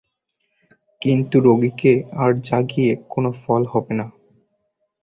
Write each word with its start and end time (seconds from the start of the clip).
কিন্তু 1.01 1.35
রোগীকে 1.39 1.93
আর 2.15 2.31
জাগিয়ে 2.47 2.91
কোনো 3.09 3.29
ফল 3.41 3.61
হবে 3.73 3.93
না। 3.99 4.05